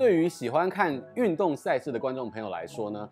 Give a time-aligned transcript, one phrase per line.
[0.00, 3.06] 对于喜欢看运动赛事的观众朋友来说呢，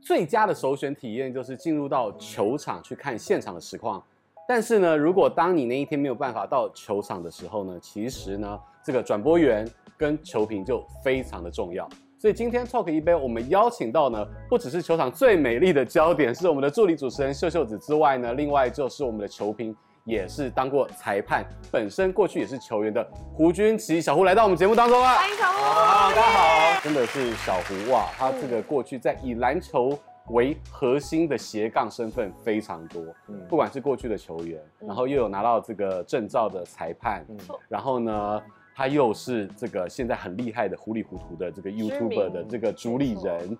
[0.00, 4.00] 最佳的首选体验就是进入到球场去看现场的实况。
[4.46, 11.88] 但是呢，如果当你那一天没有办法到球场的时候呢，其实呢，这个转播员跟球评就非常的重要。
[12.20, 19.74] 所以今天 Talk 一杯，我们邀请到呢，不只是球场最美丽的焦点，是我们的助理主持人秀秀子之外呢，另外就是我们的球评，
[20.08, 29.98] 也是当过裁判，本身过去也是球员的胡君琪小胡来到我们节目当中啊，欢迎小胡，大家好，真的是小胡哇，他这个过去在以篮球
[30.30, 37.36] 为核心的斜杠身份非常多，嗯，不管是过去的球员，然后又有拿到这个证照的裁判，嗯，
[37.68, 38.42] 然后呢。
[38.80, 43.58] 他又是这个现在很厉害的糊里糊涂的这个 YouTuber 的这个主理人，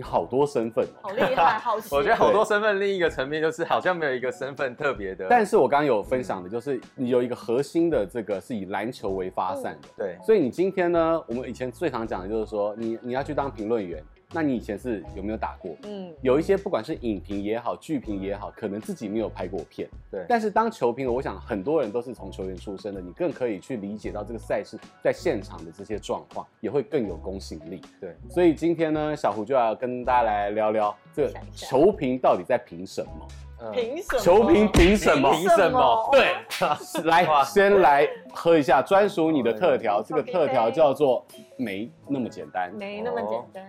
[0.00, 1.74] 你好多身份，好厉害，好。
[1.92, 5.26] 我觉得好多身份，另一个层面就是好像没有一个身份特别的。
[5.28, 10.16] 但是我刚刚有分享的就是你有一个核心的这个是以篮球为发散的，对。
[10.24, 14.02] 所以你今天呢，我们以前最常讲的就是说，你你要去当评论员。
[14.32, 15.74] 那你以前是有没有打过？
[15.82, 19.88] 嗯，有一些不管是影评也好，剧评也好，可能自己没有拍过片。
[20.10, 20.24] 对。
[20.28, 27.80] 但是当球评，我想很多人都是从球员出身的，你更可以去理解到这个赛事在现场的这些状况，也会更有公信力。
[28.00, 28.14] 对。
[28.28, 33.72] 所以今天呢，小胡就要跟大家来聊聊这个球评到底在评什么？
[33.72, 34.18] 凭什么？
[34.20, 35.32] 球评凭什么？
[35.32, 36.08] 凭什么？
[36.12, 36.36] 对。
[37.04, 42.72] 来，先来喝一下专属你的特调，这个特调叫做没那么简单。
[42.74, 43.64] 没那么简单。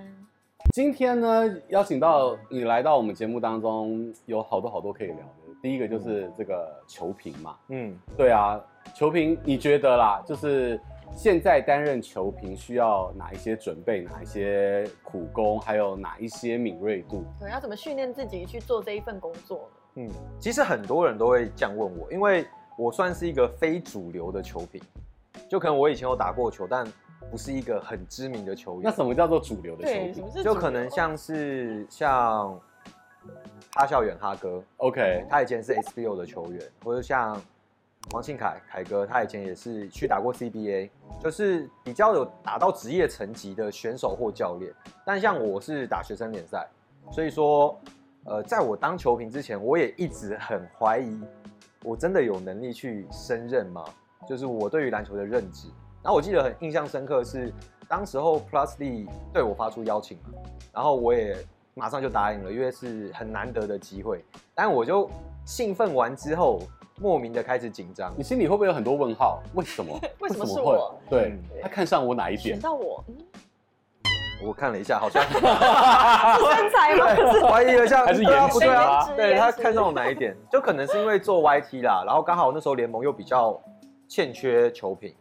[0.73, 5.53] 今天呢，邀请到你来到我们节目当中，有好多好多可以聊的。
[5.61, 8.57] 第一个就是这个球评嘛，嗯，对啊，
[8.95, 10.79] 球评你觉得啦，就是
[11.13, 17.25] 现在担任球评需要哪一些准备，哪一些苦功，还有哪一些敏锐度？
[17.37, 19.69] 对，要怎么训练自己去做这一份工作？
[19.95, 24.81] 嗯，其实很多人都会这样问我，因为我算是一个非主流的球评，
[25.49, 26.87] 就可能我以前有打过球，但。
[27.31, 28.81] 不是一个很知名的球员。
[28.83, 30.43] 那什么叫做主流的球员？
[30.43, 32.59] 就可能像是像
[33.73, 37.41] 哈校园哈哥，OK，他以前是 SBO 的球员，或者像
[38.11, 40.89] 王庆凯凯哥，他以前也是去打过 CBA，
[41.21, 44.73] 就是比较有打到职业层级的选手或教练。
[45.05, 46.67] 但像我是打学生联赛，
[47.11, 47.79] 所以说，
[48.25, 51.21] 呃，在我当球评之前，我也一直很怀疑，
[51.83, 53.85] 我真的有能力去升任吗？
[54.27, 55.69] 就是我对于篮球的认知。
[56.03, 57.53] 然后我记得很印象深刻是，
[57.87, 60.39] 当时候 Plus D 对我发出邀请嘛，
[60.73, 61.37] 然后我也
[61.75, 64.25] 马上就答应了，因为是很难得的机会。
[64.55, 65.09] 但我就
[65.45, 66.61] 兴奋完之后，
[66.99, 68.11] 莫名的开始紧张。
[68.17, 69.43] 你心里会不会有很多问号？
[69.53, 69.99] 为什么？
[70.19, 70.99] 为什么是我？
[71.07, 72.55] 对，他看上我哪一点？
[72.55, 73.03] 选到我？
[74.43, 75.39] 我看了一下，好像 身
[76.71, 77.05] 材吗？
[77.47, 79.07] 怀疑了一下，还是颜值啊？
[79.15, 80.35] 对，他看上我哪一点？
[80.51, 83.61] 就可能是因为做 YT 啦，然后刚好那时候联盟又比较
[84.07, 85.13] 欠缺球评。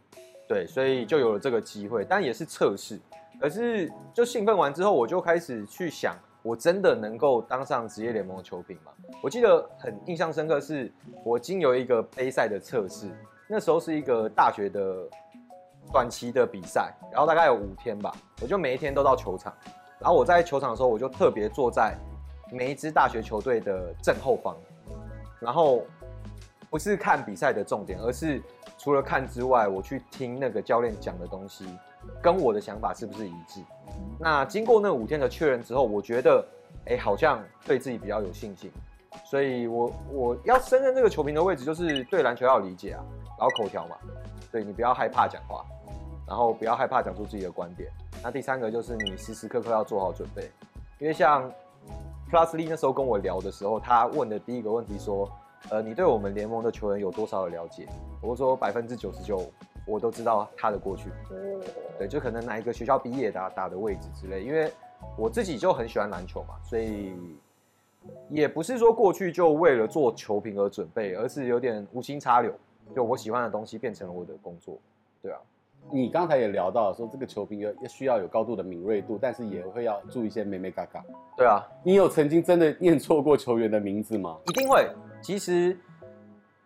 [0.51, 2.99] 对，所以就有了这个机会，但也是测试。
[3.39, 6.13] 可是就兴奋完之后，我就开始去想，
[6.43, 8.91] 我真的能够当上职业联盟的球评吗？
[9.23, 10.91] 我记得很印象深刻，是
[11.23, 13.09] 我经由一个杯赛的测试，
[13.47, 15.07] 那时候是一个大学的
[15.89, 19.55] 短期的比赛，然后大概有五天吧，我就每一天都到球场，
[19.99, 21.97] 然后我在球场的时候，我就特别坐在
[22.51, 24.57] 每一支大学球队的正后方，
[25.39, 25.85] 然后
[26.71, 28.41] 不是看比赛的重点，而是。
[28.77, 31.67] 除了看之外，我去听那个教练讲的东西，
[32.19, 33.61] 跟我的想法是不是一致？
[34.19, 36.43] 那经过那五天的确认之后，我觉得，
[36.87, 38.71] 哎，好像对自己比较有信心。
[39.23, 43.03] 所以我我要胜任这个球评的位置，就是对篮球要理解啊，
[43.37, 43.95] 然后口条嘛，
[44.51, 45.63] 对你不要害怕讲话，
[46.27, 47.87] 然后不要害怕讲出自己的观点。
[48.23, 50.49] 那第三个就是你时时刻刻要做好准备，
[50.97, 51.47] 因为像
[52.31, 55.29] Plus Lee 那时候跟我聊的时候，他问的第一个问题说。
[55.69, 57.87] 呃，你对我们联盟的球员有多少的了解？
[58.21, 59.49] 我说百分之九十九，
[59.85, 61.09] 我都知道他的过去。
[61.09, 61.61] 哦，
[61.97, 64.43] 对，就可能哪一个学校毕业的、啊、打的位置之类。
[64.43, 64.71] 因为
[65.17, 67.13] 我自己就很喜欢篮球嘛，所以
[68.29, 72.53] 也不是说过去就为了做球评而准备，而是有点无心插柳，
[72.93, 74.77] 就我喜欢的东西变成了我的工作。
[75.21, 75.39] 对啊，
[75.89, 81.03] 你刚才也聊到了说这个球评要需要有高度的敏锐度，但是也会要注意一些美眉嘎嘎。
[81.35, 84.37] 对啊，你有曾经真的念错过球员的名字吗？
[84.47, 84.87] 一定会。
[85.21, 85.77] 其实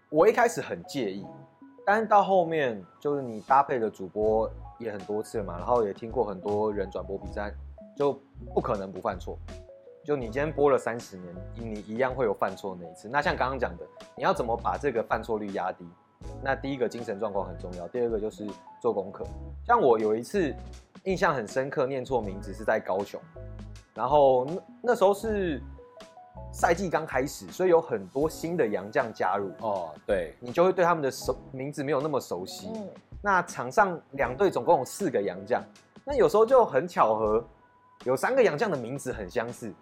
[0.09, 1.25] 我一开始很介意，
[1.85, 7.53] 但是到后面就是你搭配的主播也很多次嘛，然后也听过很多人转播比赛，
[7.95, 8.13] 就
[8.53, 9.37] 不可能不犯错。
[10.03, 13.09] 就你今天播了三十年，你一样会有犯错那一次。
[13.09, 13.83] 那像刚刚讲的，
[14.15, 15.83] 你要怎么把这个犯错率压低？
[16.43, 18.47] 那第一个精神状况很重要，第二个就是
[18.81, 19.25] 做功课。
[19.65, 20.55] 像我有一次
[21.03, 23.19] 印象很深刻，念错名字是在高雄，
[23.93, 25.61] 然后那那时候是。
[26.51, 29.93] 赛季刚开始，所以有很多新的洋将加入哦。
[30.05, 32.69] 对，你就会对他们的熟名字没有那么熟悉。
[32.73, 32.89] 嗯，
[33.21, 35.61] 那场上两队总共有四个洋将，
[36.05, 37.45] 那有时候就很巧合，
[38.05, 39.73] 有三个洋将的名字很相似。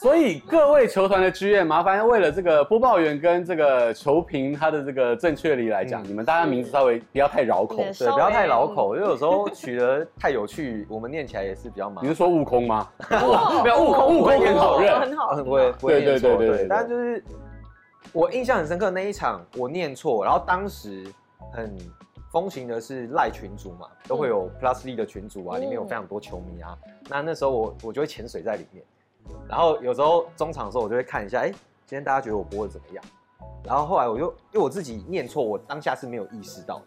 [0.00, 12.04] 所以各位球团的剧院麻烦为了这个播报员跟这个球评他的这个正确率来讲，嗯、你们大家名字稍微不要太绕口，对，不要太绕口，因为有时候取得太有趣，我们念起来也是比较麻烦。
[12.06, 12.88] 你是说悟空吗？
[13.10, 16.30] 哦、 没有 悟空，悟空很好认，很好，不会，不会念错。
[16.30, 17.22] 对对对对，但就是
[18.14, 21.04] 我印象很深刻那一场，我念错，然后当时
[21.52, 21.76] 很
[22.32, 26.74] 风行的是赖群组嘛，都会有 Plus League 的群组啊，里面有非常多球迷啊。
[27.06, 28.82] 那那时候我我就会潜水在里面。
[29.50, 33.04] 然后有时候中场的时候，我就会看一下，哎，今天大家觉得我播的怎么样？
[33.64, 36.80] 然后后来我就因为我自己念错，我当下是没有意识到。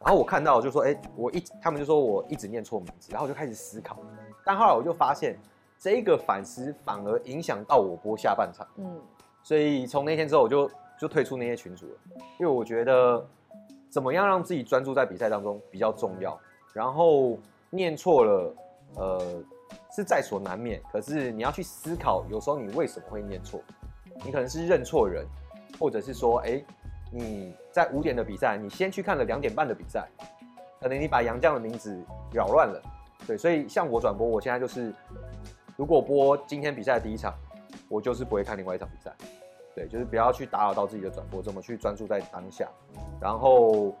[0.00, 3.98] 然后我看到就说，哎，我一他们就说我一直念错名字，然后我就开始思考。
[4.44, 5.38] 但后来我就发现，
[5.78, 8.66] 这一个反思反而影响到我播下半场。
[8.78, 9.00] 嗯，
[9.44, 10.68] 所以从那天之后，我就
[10.98, 11.94] 就退出那些群组了，
[12.40, 13.24] 因为我觉得
[13.88, 16.36] 怎么样让自己专注在比赛当中比较重要。
[16.72, 17.38] 然后
[17.70, 18.54] 念错了，
[18.96, 19.20] 呃。
[19.90, 23.60] 是在所难免，可是你要去思考，有时候你为什么会念错？
[24.24, 25.26] 你可能是认错人，
[25.78, 26.62] 或者是说，哎，
[27.12, 30.08] 你在五点的比赛，你先去看了两点半的比赛，
[30.80, 31.96] 可能你把杨将的名字
[32.32, 32.82] 扰乱了。
[33.26, 34.92] 对，所以像我转播，我现在就是，
[35.76, 37.34] 如果播今天比赛的第一场，
[37.88, 39.12] 我就是不会看另外一场比赛。
[39.74, 42.68] 对，就是不要去打扰到自己的转播，怎么去专注在当下，
[43.20, 43.94] 然后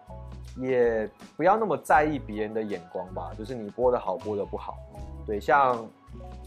[0.56, 4.76] 也不要那么在意别人的眼光吧，就是你播的好，播的不好。
[5.28, 5.86] 对，像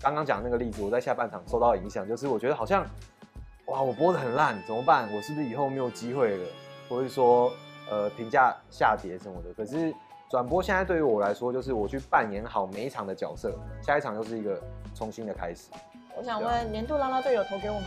[0.02, 2.84] 刚刚讲那个例子，我在下半场受到影响，就是我觉得好像，
[3.68, 5.08] 哇，我播的很烂，怎么办？
[5.14, 6.46] 我是不是以后没有机会了？
[6.90, 7.52] 或者说，
[7.92, 9.54] 呃，评价下跌什么的？
[9.54, 9.94] 可是
[10.32, 14.60] 转播现在对于我来说，就是我去扮演好每一场的角色，下一场又是一个
[14.96, 15.70] 重新的开始。
[16.18, 17.84] 我想问，年度拉拉队有投给我们？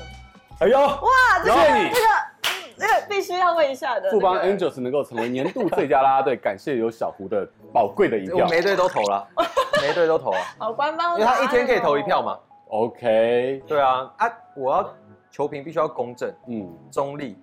[0.60, 1.08] 哎呦，哇，
[1.44, 2.34] 这个这个。
[2.76, 4.10] 这个必须要问一下的。
[4.10, 8.44] 富邦 Angels 能够成为年度最佳啦啦队，感谢有小胡的宝贵的一票。
[8.44, 9.24] 我每队都投了，
[9.86, 10.40] 每队都投啊。
[10.58, 11.12] 好，官方。
[11.14, 12.38] 因为他一天可以投一票嘛。
[12.68, 13.62] OK。
[13.66, 14.88] 对啊，啊，我要
[15.30, 17.36] 球评必须要公正，嗯，中立。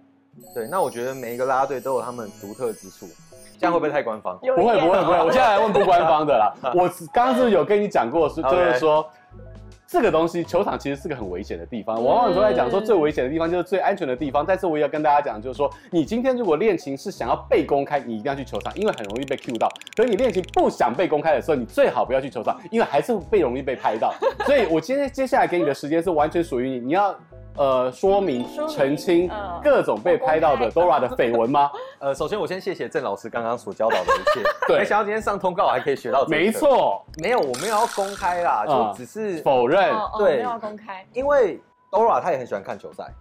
[0.55, 3.05] 对，那我觉得每一个啦啦队都有他们独特之处，
[3.59, 4.39] 这样会不会太官方？
[4.39, 5.17] 不会，不会，不会。
[5.19, 6.53] 我现在来问不官方的啦。
[6.73, 9.07] 我刚刚是不是有跟你讲过，是就是说。
[9.91, 12.01] 这个东西，球场其实是个很危险的地方。
[12.01, 14.45] 往往都在讲说，最危险的地方就是最安全的地方。
[14.45, 19.67] 但是我也要跟大家讲，就是说，你今天如果练琴是想要被公开，你一定要去球场，因为很容易被 cue 到。
[19.97, 24.13] 可是你练琴不想被公开的时候，你最好不要去球场，因为还是被容易被拍到。
[24.45, 27.13] 所以我今天接下来给你的时间是完全属于你，你要。
[27.57, 29.29] 呃，说明澄清
[29.61, 31.69] 各种被拍到的 Dora 的绯闻吗？
[31.99, 34.43] 呃，首先我先谢谢郑老师刚刚所教导的一切。
[34.67, 36.25] 对，没想到今天上通告还可以学到。
[36.25, 39.93] 没错，没有，我没有要公开啦，就只是否认。
[40.17, 41.05] 对，没有要公开。
[41.13, 41.59] 因为
[41.91, 43.13] Dora 他也很喜欢看球赛，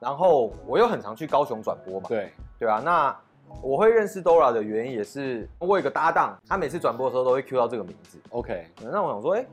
[0.00, 2.06] 然后我又很常去高雄转播嘛。
[2.08, 2.80] 对，对啊。
[2.82, 3.14] 那
[3.62, 8.18] 我会认识 Dora 的原因也是我有个搭档，他每次转播的时候都会 cue 到这个名字。
[8.30, 9.44] OK，那我想说，哎，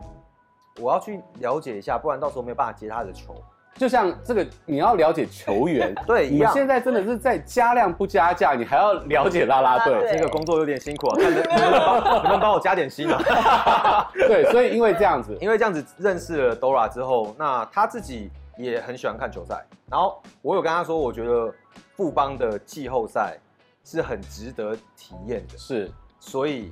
[0.79, 3.35] 我要去了解一下，不然到时候没有办法接他的球。
[3.75, 11.17] 就像这个，你要了解球员， 对，你现在真的是在加量不加价，你还要了解啦啦队，这个工作有点辛苦啊。
[11.17, 14.11] 看能能不能帮我加点薪啊？
[14.13, 19.65] 对，所以因为这样子，因为这样子认识了 Dora 之后，那他自己也很喜欢看球赛。
[19.89, 21.51] 然后我有跟他说，我觉得
[21.95, 23.37] 富邦的季后赛
[23.83, 25.57] 是很值得体验的。
[25.57, 26.71] 是，所以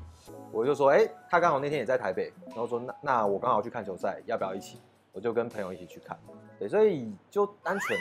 [0.51, 4.79] 我就说，哎，他刚好那天也在台北，然后说，那那我刚好去看球赛，要不要一起？
[5.19, 6.17] 我就跟朋友一起去看。
[6.57, 7.99] 对，所以就单纯，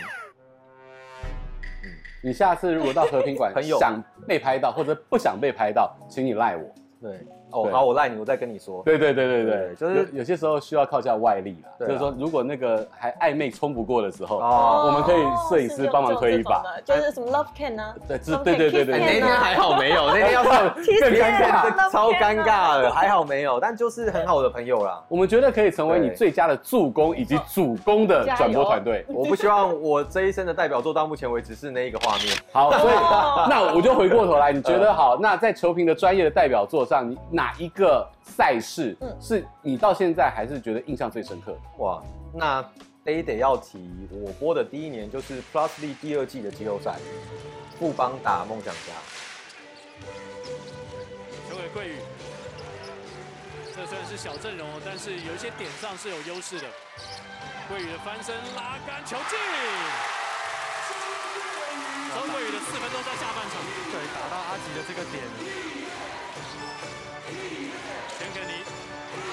[1.82, 1.90] 嗯，
[2.22, 6.72] 你下次如果到和平馆， 想被拍到或者不想被拍到，请你赖我。
[7.00, 7.26] 对。
[7.50, 8.82] 哦，好，我赖你，我再跟你说。
[8.84, 11.86] 对对对对对，就是有有些时候需要靠一下外力啦。
[11.86, 16.62] 就是说，如果那个还暧昧冲不过的时候，哦，我们可以摄影师帮忙推一把。
[16.84, 17.94] 就是什么 love can 呢？
[18.06, 18.98] 对，对对对对。
[18.98, 20.50] 那天还好没有，那天要是
[21.00, 25.02] 更尴尬，超尴尬的，还好没有，但就是很好的朋友啦。
[25.08, 29.06] 我们觉得可以成为你最佳的助攻以及主攻的转播团队。
[29.08, 32.26] 我不希望我这一生的代表作到目前为止是那一个画面。
[32.52, 32.94] 好，所以
[33.48, 35.16] 那我就回过头来，你觉得好？
[35.18, 37.16] 那在球评的专业的代表作上，你。
[37.30, 41.54] 哪一个赛事是你到现在还是觉得印象最深刻？
[41.76, 42.02] 哇，
[42.32, 42.64] 那
[43.04, 43.78] 得得要提
[44.10, 46.98] 我播的第一年就是 Plus League 第二季的季后赛，
[47.78, 48.90] 富邦打梦想家。
[51.48, 51.96] 球给桂宇，
[53.76, 56.66] 这虽然是小阵容，但是有一些点上是有优势的。
[57.68, 59.38] 桂宇的翻身拉杆球进，
[62.16, 63.60] 周桂宇的四分都在下半场，
[63.92, 65.22] 对，打到阿吉的这个点。
[68.18, 68.52] 先给你，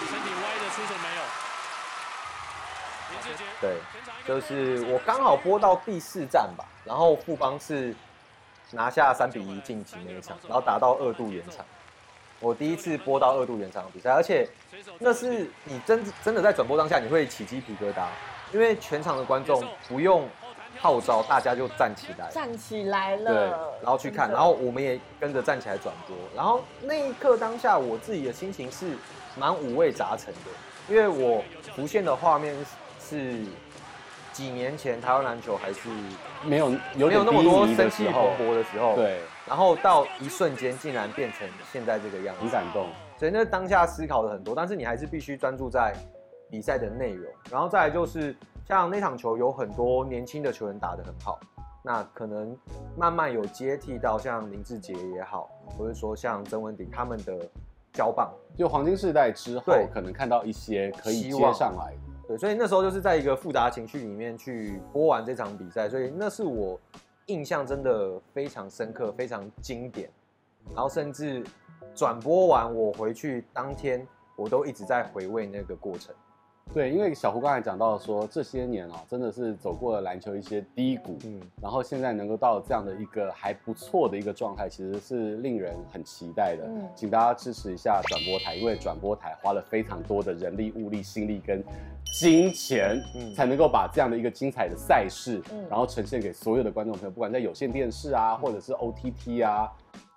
[0.09, 1.21] 身体歪的出手没有？
[3.61, 3.77] 对，
[4.27, 7.95] 就是我刚好播到第四站吧，然后富邦是
[8.71, 11.65] 拿下三比一晋级那一场，然后打到二度延长。
[12.39, 14.47] 我第一次播到二度延长的比赛，而且
[14.99, 18.05] 那是你真真的在转播当下，你会起鸡皮疙瘩，
[18.51, 20.29] 因为全场的观众不用
[20.79, 23.41] 号召，大家就站起来，站起来了，对，
[23.81, 28.91] 然后去看，然后我们也跟着站起来转播，然后那一刻当下，我自己的心情是
[29.37, 30.49] 蛮五味杂陈的，
[30.87, 31.43] 因为我
[31.75, 32.55] 浮现的画面
[32.99, 33.41] 是
[34.31, 35.89] 几年前台湾篮球还是
[36.43, 39.19] 没有有没有那么多生气蓬勃的时候，对。
[39.47, 42.87] 然后到一瞬间，竟然变成现在这个样子，很感动。
[43.15, 45.93] 所以那当下思考了很多，但是你还是必须专注在
[46.49, 47.31] 比赛的内容。
[47.51, 48.35] 然后再来就是，
[48.67, 51.39] 像那场球有很多年轻的球员打得很好，
[51.83, 52.57] 那可能
[52.97, 57.39] 慢慢有接替到像林志杰也好，或者说像曾文鼎他们的
[57.93, 61.93] 交棒，就黄金世代之后，可能看到一些可以接上来。
[62.27, 66.79] 对，所以那时候就是在一个复杂情绪里面去播完这场比赛，所以那是我。
[67.27, 70.07] 印象真的非常深刻，非常经典。
[70.75, 71.43] 然后甚至
[71.95, 76.13] 转播完，我回去当天，我都一直在回味那个过程。
[76.73, 86.65] 对，因为小胡刚才讲到说，这些年啊，真的是走过了篮球一些低谷，嗯，然后现在能够到这样的一个还不错的一个状态，其实是令人很期待的。
[86.67, 91.63] 嗯，请大家支持一下转播台，因为转播台花了非常多的人力、物力、心力跟。
[92.19, 99.69] 金钱，嗯，才能够把这样的一个精彩的赛事，嗯，然后呈现给所有的观众朋友，不管在有线电视啊，或者是 OTT 啊。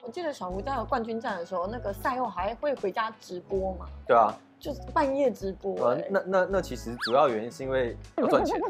[0.02, 3.86] 我记得小胡在冠军战的时候，那个赛后还会回家直播嘛？
[4.06, 8.60] 对啊，就是半夜直播，那那那其实主要原因是因为要赚钱。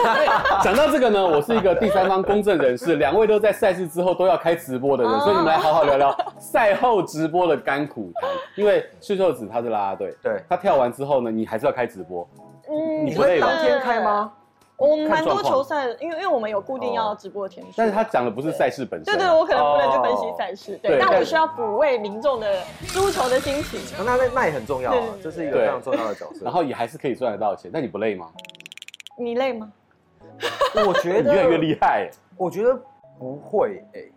[0.64, 8.30] 讲到这个呢，我是一个第三方公正人士， 两位都在赛事之后都要开直播的人，所以你们来好好聊聊赛后直播的甘苦谈。
[8.56, 12.26] 因为秀秀子他是啦啦队，对，他跳完之后呢，你还是要开直播。
[12.68, 14.32] 嗯，你会当天开吗？
[14.76, 17.72] 我们蛮多球赛的，因为因为我们有固定要直播的天数。
[17.76, 19.14] 但是他讲的不是赛事本身。
[19.14, 23.80] 对对，我可能不能去分析赛事，对，但我需要抚慰民众的输球的心情。
[24.04, 26.44] 那那那也很重要啊，这是一个非常重要的角色。
[26.44, 28.30] 然后也还是可以赚得到钱，那你不累吗？
[29.16, 29.72] 你累吗？
[30.86, 32.10] 我觉得 你越来越厉害。
[32.36, 32.76] 我觉得
[33.16, 34.12] 不会诶，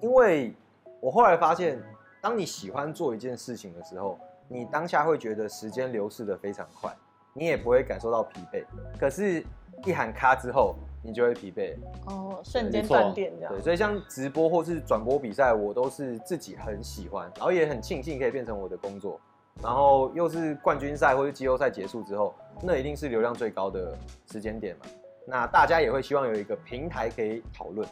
[0.00, 0.52] 因为
[1.00, 1.80] 我后来发现，
[2.20, 6.92] 当你喜欢做一件事情的时候，你当下会觉得时间流逝的非常快。
[7.32, 8.64] 你也不会感受到疲惫，
[8.98, 9.40] 可是，
[9.84, 11.74] 一喊卡之后，你就会疲惫。
[12.06, 13.52] 哦，瞬间断电这样。
[13.52, 19.20] 对，所以像直播或是转播比赛，我都是自己很喜欢，然后也很庆幸可以变成我的工作。
[19.62, 23.96] 然后又是冠军赛或是季后赛结束之后，那一定是流量最高的
[24.30, 24.86] 时间点嘛。
[25.26, 27.86] 那大家也会希望有一个平台可以讨论，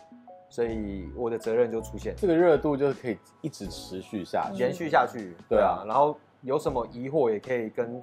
[0.48, 2.14] 所以我的责任就出现。
[2.16, 5.34] 这个热度就是可以一直持续下去，延续下去。
[5.48, 8.00] 对啊，然后有什么疑惑也可以跟。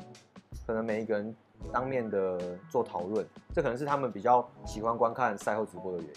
[0.66, 1.36] 可能每一个人
[1.72, 6.14] 当面的做讨论，这可能是他们比较喜欢观看赛后直播的原因。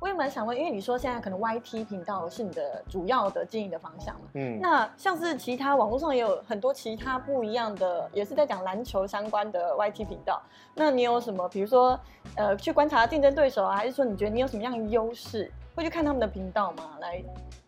[0.00, 4.22] 我也蛮想问，因为你说现在可能 YT 频道是你的主要的经营的方向嘛？
[4.34, 10.42] 嗯，那像是其他网络上也有很多其他不一样的，也是在讲篮球相关的 YT 频道。
[10.74, 11.96] 那你有什么，比如说
[12.34, 16.96] 呃，去观察竞争对手啊，还是说你觉得你有什么样的优势，会去看他们的频道吗？
[17.00, 17.22] 来。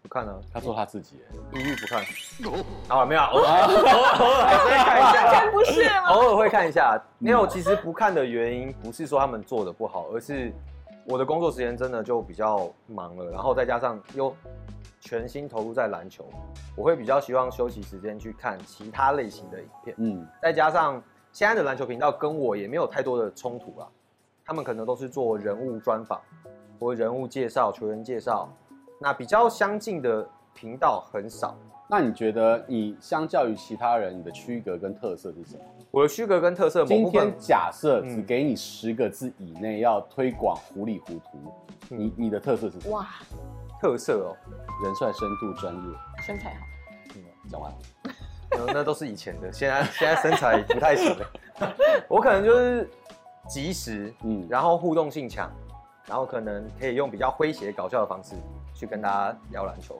[0.04, 0.38] 不看呢？
[0.52, 1.16] 他说他自己
[1.50, 2.04] 一律不看。
[2.86, 5.24] 好了，没有，偶尔偶尔还是会看一下。
[5.32, 6.08] 完全不是吗？
[6.10, 7.02] 偶尔会看一下。
[7.18, 10.52] 没有，其实不看的原因不是说他们做的不好，而是
[11.06, 14.36] 我的工作时间真的就比较忙了，然后再加上又
[15.00, 16.28] 全心投入在篮球，
[16.76, 19.96] 我会比较希望休息时间去看其他类型的影片。
[19.98, 23.88] 嗯，再加上现在的篮球频道跟我也没有太多的冲突啊，
[24.44, 26.20] 他们可能都是做人物专访
[26.78, 28.46] 或人物介绍、球员介绍。
[29.00, 31.56] 那比较相近的频道很少。
[31.86, 35.62] 那你觉得你相较于其他人，你的区隔跟特色是什么？
[35.90, 41.52] 我的区隔跟特色，今天假设只给你十个字以内要推广糊里糊涂，
[41.90, 42.96] 嗯、你你的特色是什么？
[42.96, 43.06] 哇，
[43.80, 44.36] 特色哦，
[44.82, 45.80] 人帅、深度、专业、
[46.26, 46.66] 身材好。
[47.16, 47.72] 嗯，讲完
[48.72, 51.26] 那都是以前的，现在现在身材不太行了。
[52.08, 52.88] 我可能就是
[53.46, 55.50] 及时，嗯，然后互动性强，
[56.08, 58.34] 然后可能可以用比较诙谐搞笑的方式。
[58.84, 59.98] 去跟大家聊篮球，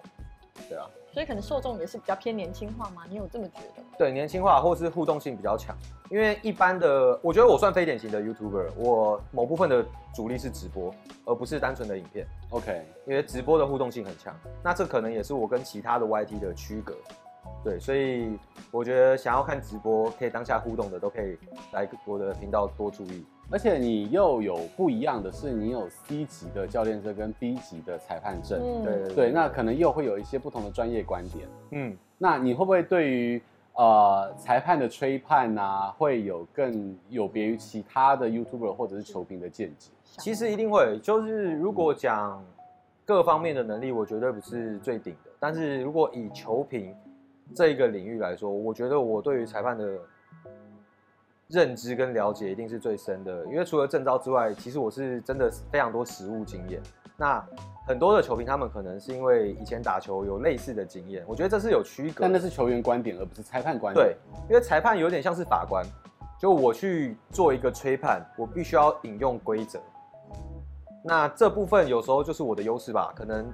[0.69, 3.03] 对啊，所以可能受众也是比较偏年轻化吗？
[3.09, 3.83] 你有这么觉得？
[3.99, 5.75] 对，年轻化或是互动性比较强，
[6.11, 12.27] 因为一般的，我觉得我算非典型的 YouTuber，我某部分的主力是直播，而不是单纯的影片。
[12.51, 16.95] OK，因为直播的互动性很强，那这可能也是我跟其他的 YT 的区隔。
[17.63, 18.39] 对，所以
[18.71, 21.39] 我觉得想要看直播可以当下互动的，都可以
[21.73, 23.25] 来我的频道多注意。
[23.51, 31.47] 而且你又有不一样的是，你有 C 级的教练证跟 B 级的裁判证，嗯、对对，对，对，那可能又会有一些不同的专业观点。
[31.71, 33.41] 嗯，那你会不会对于
[33.75, 39.91] 呃裁判的吹判啊，会有更有别于其他的 YouTuber 或者是球评的见解？
[40.05, 42.43] 其实一定会，就是如果讲
[43.05, 45.31] 各方面的能力，我绝对不是最顶的。
[45.39, 46.95] 但是如果以球评
[47.55, 49.99] 这一个领域来说，我觉得我对于裁判的
[51.49, 53.45] 认知跟了解一定是最深的。
[53.47, 56.81] 因为除了正招之外，其实我是真的非常多实务经验。
[57.17, 57.41] 那
[57.87, 62.23] 很多的球评他们可能是因为以前打球有类似的经验，我觉得这是有区隔。
[62.23, 64.05] 但那是球员观点，而不是裁判观点。
[64.05, 64.17] 对，
[64.49, 65.87] 因为裁判有点像是法官，
[66.41, 69.81] 就我去做一个吹判，我必须要引用规则。
[71.05, 73.49] 那这部分有时候就是我的优势吧，可能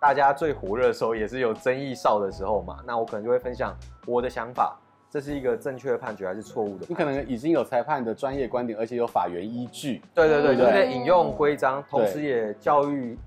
[0.00, 4.78] 大家最火热的时候也是有争议少的时候嘛，那我可能就会分享我的想法，
[5.12, 6.86] 这是一个正确的判决还是错误的？
[6.88, 10.00] 你可能已经有裁判的专业观点，而且有法源依据。
[10.14, 13.18] 对对对，就是引用规章，同时也教育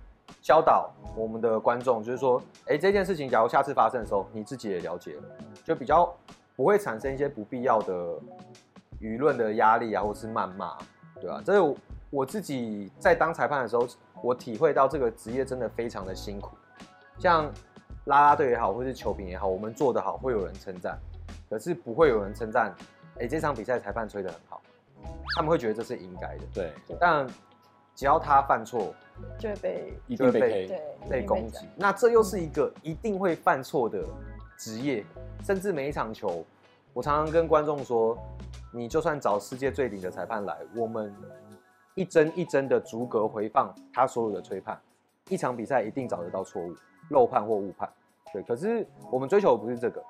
[0.42, 5.24] 教导我们的观众，就是说，哎，这件事情假如下次发生的时候，你自己也了解了，
[5.64, 6.12] 就比较
[6.56, 8.18] 不会产生一些不必要的
[9.00, 10.76] 舆论的压力啊，或是谩骂，
[11.22, 11.40] 对吧？
[11.46, 11.76] 这是。
[12.12, 13.86] 我自己在当裁判的时候，
[14.22, 16.56] 我体会到这个职业真的非常的辛苦。
[17.18, 17.52] 像
[18.06, 20.98] 拉拉队也好，或是球评也好，我们做得好会有人称赞，
[21.50, 22.76] 可是不会有人称赞。
[23.20, 24.62] 哎，这场比赛裁判吹得很好，
[25.36, 26.44] 他们会觉得这是应该的。
[26.54, 27.28] 对，但
[27.96, 28.94] 只要他犯错，
[29.40, 31.68] 就会被一定被对被攻击。
[31.76, 34.04] 那这又是一个一定会犯错的
[34.58, 35.06] 职业，
[35.44, 36.46] 甚至每一场球，
[36.94, 38.18] 我常常跟观众说，
[38.74, 41.14] 你就算找世界最顶的裁判来，我们。
[41.98, 44.78] 一帧一帧的逐格回放他所有的吹判，
[45.30, 46.76] 一场比赛一定找得到错误、
[47.10, 47.90] 漏判或误判。
[48.36, 50.04] 对，可是我们追求的不是这个，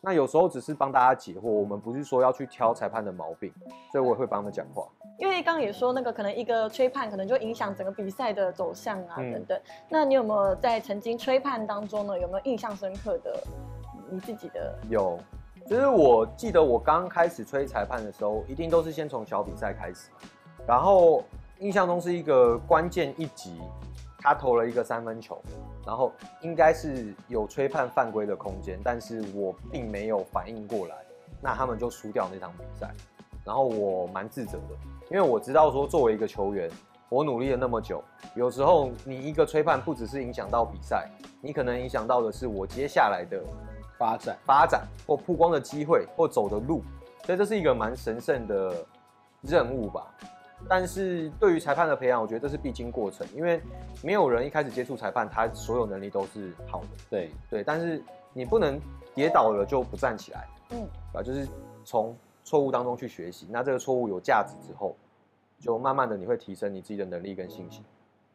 [0.00, 3.52] 那有时候只是帮大家解惑，我们不是说要去挑裁判的毛病，
[3.92, 4.84] 所以我也会帮他们讲话。
[5.16, 9.56] 因为刚刚也说那个可能一个吹判可能就影响整个比赛的走向啊等等。
[9.56, 12.18] 嗯、那你有没有在曾经吹判当中呢？
[12.18, 13.40] 有没有印象深刻的
[14.10, 14.76] 你自己的？
[14.88, 15.16] 有，
[15.68, 20.10] 就是我记得我刚开始吹裁判的时候，一定都是先从小比赛开始。
[20.66, 21.22] 然后
[21.60, 23.60] 印象中是一个关键一集，
[24.18, 25.40] 他投了一个三分球，
[25.88, 30.94] 然后应该是有吹判犯规的空间，但是我并没有反应过来，
[31.40, 32.92] 那他们就输掉那场比赛，
[33.42, 34.76] 然后我蛮自责的，
[35.10, 36.70] 因为我知道说作为一个球员，
[37.08, 41.08] 我努力了那么久，有时候你一个吹判不只是影响到比赛，
[41.40, 43.42] 你可能影响到的是我接下来的
[43.98, 46.82] 发展、发展或曝光的机会或走的路，
[47.24, 48.74] 所以这是一个蛮神圣的
[49.40, 50.06] 任务吧。
[50.68, 53.60] 但是对于裁判的培养，我觉得这是必经过程，因为
[54.02, 56.88] 没有人一开始接触裁判，他所有能力都是好的。
[57.08, 58.02] 对对，但是
[58.32, 58.78] 你不能
[59.14, 61.48] 跌倒了就不站起来，嗯，啊，就是
[61.84, 63.46] 从错误当中去学习。
[63.50, 64.94] 那这个错误有价值之后，
[65.58, 67.82] 就慢慢的你会提升你自己的能力跟信心，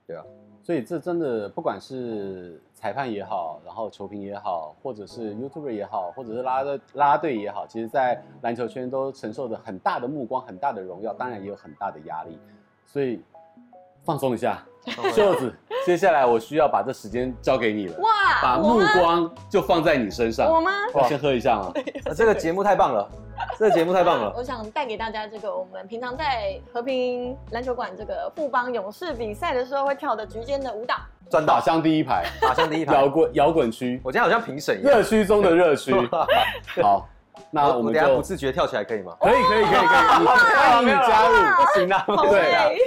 [0.08, 0.26] 对啊。
[0.63, 12.38] 所以这真的不管是裁判也好，然后球评也好，或者是 YouTuber 也好，或者是啦啦啦啦队也好，其实，在篮球圈都承受着很大的目光、很大的荣耀，当然也有很大的压力。
[12.86, 13.24] 所以
[14.04, 14.62] 放松一下，
[15.15, 17.98] 袖子，接下来我需要把这时间交给你了。
[18.00, 18.10] 哇！
[18.41, 20.52] 把目光就放在你身上。
[20.52, 20.69] 我吗？
[20.93, 21.72] 我先喝一下吗？
[22.13, 23.10] 这个节目太棒了。
[23.58, 24.32] 这个节目太棒了！
[24.36, 30.96] 我想带给大家这个我们平常在和平篮球馆这个富邦勇士比赛的时候会跳的局间的舞蹈，
[31.34, 35.91] 转打箱第一排，打箱第一排， 摇滚摇滚区，我今天好像评审一样，热区中的热区。
[36.80, 37.10] 好，
[37.50, 39.17] 那我们等下不自觉跳起来可以吗？
[39.19, 42.78] 可以可以可以可以， 欢迎你加入，不行啊，对。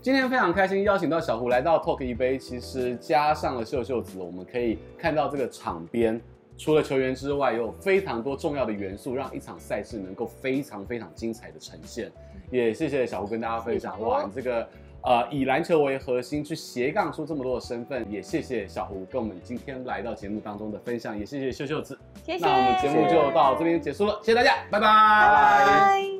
[0.00, 2.38] 今天非常开心，邀请到小胡来到 Talk 一杯。
[2.38, 6.20] 其实加上了秀秀子，我们可以看到这个场边
[6.58, 12.10] 除了球员之外，有非常多重要的元素，让一场赛事能够非常非常精彩的呈现。
[12.50, 14.68] 也谢谢小胡跟大家分享，哇，你这个
[15.02, 18.04] 呃以篮球为核心去斜杠出这么多的身份。
[18.10, 21.96] 也谢谢小胡跟我们今天来到节目当中的分享，也谢谢秀秀子。
[22.24, 22.44] 谢谢。
[22.44, 24.86] 那我们节目就到这边结束了，谢谢大家，拜拜。
[24.86, 26.17] 拜拜。